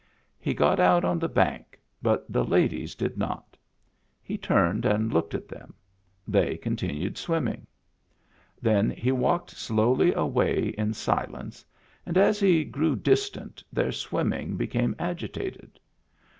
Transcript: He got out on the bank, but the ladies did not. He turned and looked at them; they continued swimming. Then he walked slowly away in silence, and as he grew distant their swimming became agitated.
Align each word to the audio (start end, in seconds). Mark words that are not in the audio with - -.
He 0.39 0.55
got 0.55 0.79
out 0.79 1.05
on 1.05 1.19
the 1.19 1.29
bank, 1.29 1.79
but 2.01 2.25
the 2.27 2.43
ladies 2.43 2.95
did 2.95 3.19
not. 3.19 3.55
He 4.23 4.35
turned 4.35 4.83
and 4.83 5.13
looked 5.13 5.35
at 5.35 5.47
them; 5.47 5.75
they 6.27 6.57
continued 6.57 7.19
swimming. 7.19 7.67
Then 8.59 8.89
he 8.89 9.11
walked 9.11 9.51
slowly 9.51 10.11
away 10.15 10.69
in 10.69 10.95
silence, 10.95 11.63
and 12.03 12.17
as 12.17 12.39
he 12.39 12.63
grew 12.63 12.95
distant 12.95 13.63
their 13.71 13.91
swimming 13.91 14.57
became 14.57 14.95
agitated. 14.97 15.79